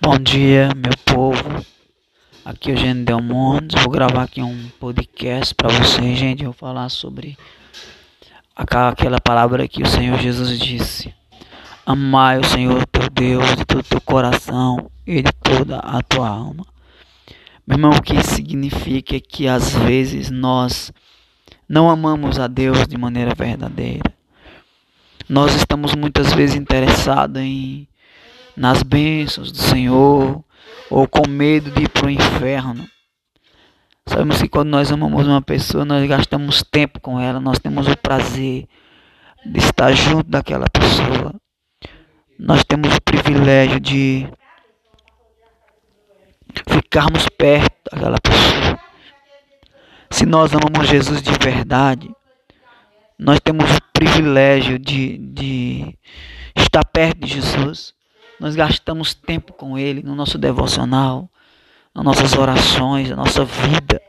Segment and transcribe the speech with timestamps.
[0.00, 1.64] Bom dia, meu povo.
[2.44, 3.80] Aqui é o Gênio Delmontes.
[3.82, 6.44] Vou gravar aqui um podcast para vocês, gente.
[6.44, 7.38] Vou falar sobre
[8.54, 11.14] aquela palavra que o Senhor Jesus disse:
[11.86, 16.66] Amai o Senhor teu Deus de todo teu coração e de toda a tua alma.
[17.66, 20.92] Meu irmão, o que significa é que às vezes nós
[21.68, 24.12] não amamos a Deus de maneira verdadeira.
[25.28, 27.88] Nós estamos muitas vezes interessados em
[28.56, 30.44] nas bênçãos do Senhor
[30.90, 32.88] ou com medo de ir para o inferno.
[34.06, 37.96] Sabemos que quando nós amamos uma pessoa, nós gastamos tempo com ela, nós temos o
[37.96, 38.68] prazer
[39.44, 41.34] de estar junto daquela pessoa.
[42.38, 44.28] Nós temos o privilégio de
[46.68, 48.78] ficarmos perto daquela pessoa.
[50.10, 52.10] Se nós amamos Jesus de verdade,
[53.18, 55.98] nós temos o privilégio de, de
[56.56, 57.94] estar perto de Jesus.
[58.40, 61.30] Nós gastamos tempo com Ele no nosso devocional,
[61.94, 64.00] nas nossas orações, na nossa vida.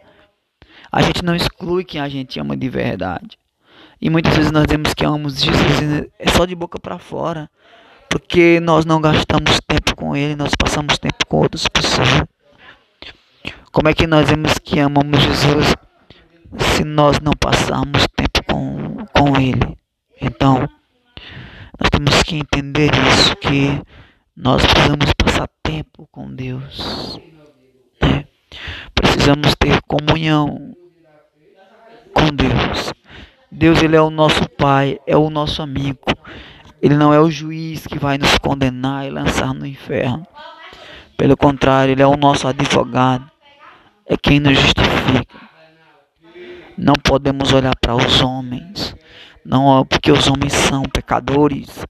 [0.91, 3.37] A gente não exclui quem a gente ama de verdade.
[4.01, 7.49] E muitas vezes nós dizemos que amamos Jesus é só de boca para fora,
[8.09, 12.23] porque nós não gastamos tempo com Ele, nós passamos tempo com outras pessoas.
[13.71, 15.75] Como é que nós dizemos que amamos Jesus
[16.75, 19.77] se nós não passarmos tempo com, com Ele?
[20.21, 20.67] Então,
[21.79, 23.81] nós temos que entender isso, que
[24.35, 27.17] nós precisamos passar tempo com Deus.
[28.01, 28.27] Né?
[28.93, 30.75] Precisamos ter comunhão
[32.13, 32.93] com Deus.
[33.49, 36.01] Deus ele é o nosso Pai, é o nosso amigo.
[36.81, 40.27] Ele não é o juiz que vai nos condenar e lançar no inferno.
[41.15, 43.31] Pelo contrário, ele é o nosso advogado.
[44.05, 45.45] É quem nos justifica.
[46.77, 48.93] Não podemos olhar para os homens,
[49.45, 51.85] não porque os homens são pecadores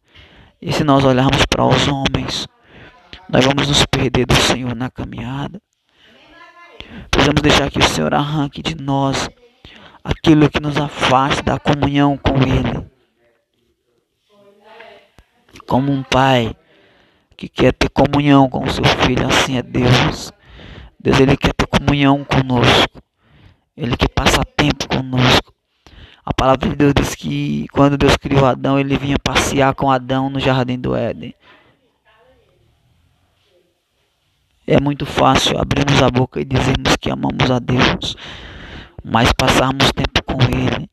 [0.65, 2.47] e se nós olharmos para os homens,
[3.29, 5.61] nós vamos nos perder do Senhor na caminhada.
[7.11, 9.29] Precisamos deixar que o Senhor arranque de nós
[10.03, 12.83] aquilo que nos afaste da comunhão com Ele.
[15.67, 16.55] Como um pai
[17.37, 20.33] que quer ter comunhão com o seu filho, assim é Deus.
[20.99, 23.03] Deus ele quer ter comunhão conosco.
[23.77, 25.53] Ele quer passar tempo conosco.
[26.25, 30.27] A palavra de Deus diz que quando Deus criou Adão, ele vinha passear com Adão
[30.27, 31.35] no jardim do Éden.
[34.65, 38.15] É muito fácil abrirmos a boca e dizermos que amamos a Deus,
[39.03, 40.89] mas passarmos tempo com Ele.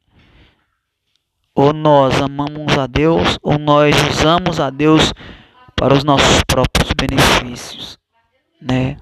[1.55, 5.15] Ou nós amamos a Deus, ou nós usamos a Deus
[5.75, 7.99] para os nossos próprios benefícios,
[8.61, 8.99] né?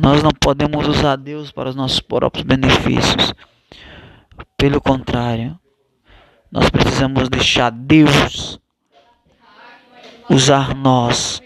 [0.00, 3.34] Nós não podemos usar Deus para os nossos próprios benefícios.
[4.56, 5.60] Pelo contrário,
[6.50, 8.58] nós precisamos deixar Deus
[10.30, 11.42] usar nós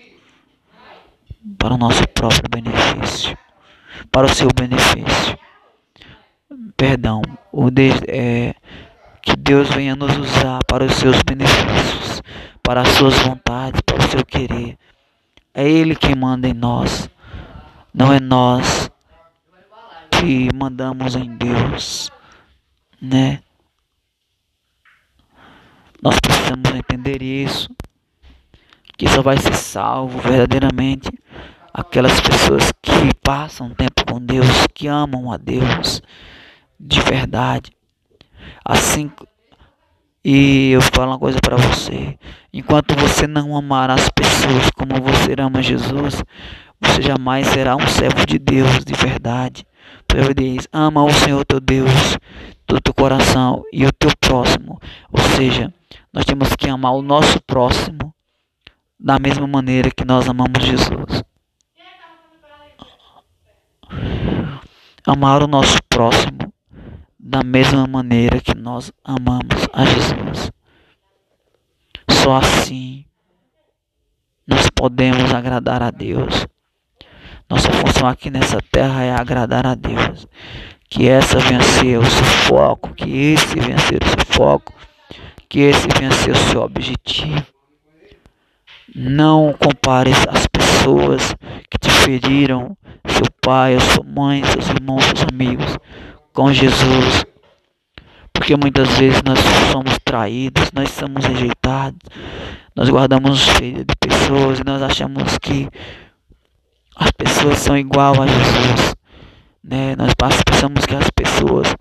[1.59, 3.37] para o nosso próprio benefício,
[4.13, 5.37] para o seu benefício.
[6.77, 8.55] Perdão, o de, é,
[9.21, 12.23] que Deus venha nos usar para os seus benefícios,
[12.63, 14.79] para as suas vontades, para o seu querer.
[15.53, 17.11] É Ele quem manda em nós.
[17.95, 18.91] Não é nós
[20.11, 22.11] que mandamos em Deus,
[23.01, 23.41] né?
[26.03, 27.69] Nós precisamos entender isso,
[28.99, 31.09] que só vai ser salvo verdadeiramente
[31.73, 36.03] aquelas pessoas que passam tempo com Deus, que amam a Deus
[36.81, 37.71] de verdade.
[38.65, 39.09] Assim,
[40.25, 42.19] e eu falo uma coisa para você:
[42.53, 46.25] enquanto você não amar as pessoas como você ama Jesus,
[46.85, 49.67] você jamais será um servo de Deus de verdade.
[50.15, 52.17] Ele diz: ama o Senhor teu Deus,
[52.67, 54.81] todo teu coração e o teu próximo.
[55.11, 55.73] Ou seja,
[56.13, 58.15] nós temos que amar o nosso próximo
[58.99, 61.25] da mesma maneira que nós amamos Jesus.
[65.07, 66.53] Amar o nosso próximo
[67.19, 70.53] da mesma maneira que nós amamos a Jesus.
[72.09, 73.05] Só assim
[74.47, 76.47] nós podemos agradar a Deus.
[77.49, 80.27] Nossa função aqui nessa terra é agradar a Deus.
[80.89, 84.73] Que essa venha ser o seu foco, que esse venha ser o seu foco,
[85.49, 87.45] que esse venha ser o seu objetivo.
[88.95, 91.35] Não compare as pessoas
[91.69, 92.77] que te feriram,
[93.09, 95.79] seu pai, sua mãe, seus irmãos, seus amigos,
[96.33, 97.25] com Jesus.
[98.33, 99.39] Porque muitas vezes nós
[99.73, 101.99] somos traídos, nós somos rejeitados,
[102.75, 105.69] nós guardamos filhos de pessoas e nós achamos que
[106.97, 108.95] as pessoas são igual a Jesus.
[109.63, 109.97] Né?
[109.97, 110.13] Nós
[110.45, 111.75] pensamos que as pessoas,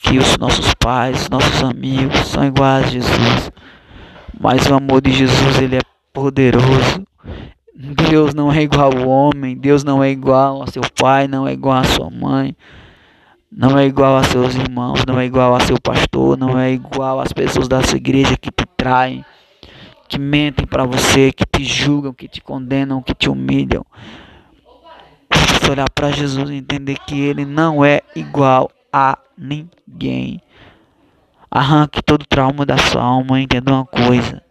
[0.00, 3.52] que os nossos pais, nossos amigos são iguais a Jesus.
[4.40, 5.80] Mas o amor de Jesus ele é
[6.12, 7.06] poderoso.
[7.74, 11.52] Deus não é igual ao homem, Deus não é igual a seu pai, não é
[11.52, 12.54] igual a sua mãe,
[13.50, 17.20] não é igual a seus irmãos, não é igual a seu pastor, não é igual
[17.20, 19.24] às pessoas da sua igreja que te traem,
[20.08, 23.84] que mentem para você, que te julgam, que te condenam, que te humilham.
[25.62, 30.42] Você olhar para Jesus e entender que ele não é igual a ninguém.
[31.48, 34.42] Arranque todo o trauma da sua alma e entenda uma coisa.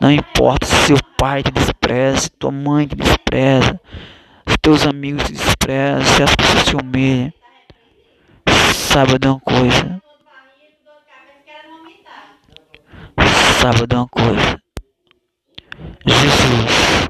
[0.00, 3.80] Não importa se seu pai te despreza, se tua mãe te despreza,
[4.44, 7.32] se teus amigos te desprezam, se as pessoas te humilham.
[8.74, 10.02] Saiba de uma coisa.
[13.60, 14.60] Saiba de uma coisa.
[16.04, 17.08] Jesus.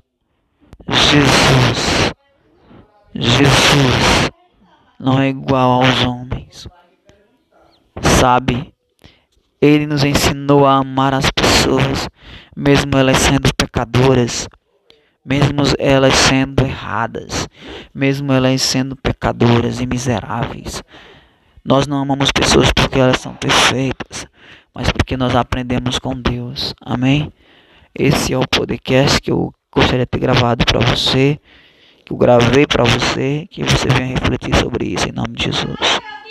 [0.90, 1.99] Jesus.
[3.20, 4.30] Jesus
[4.98, 6.66] não é igual aos homens.
[8.18, 8.72] Sabe?
[9.60, 12.08] Ele nos ensinou a amar as pessoas,
[12.56, 14.48] mesmo elas sendo pecadoras,
[15.22, 17.46] mesmo elas sendo erradas,
[17.94, 20.82] mesmo elas sendo pecadoras e miseráveis.
[21.62, 24.26] Nós não amamos pessoas porque elas são perfeitas,
[24.74, 26.74] mas porque nós aprendemos com Deus.
[26.80, 27.30] Amém?
[27.94, 31.38] Esse é o podcast que eu gostaria de ter gravado para você,
[32.10, 36.00] eu gravei para você, que você venha refletir sobre isso em nome de Jesus.